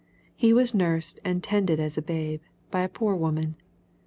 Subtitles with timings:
[0.35, 3.55] He was nursed and tended as a babe, by a poor woman.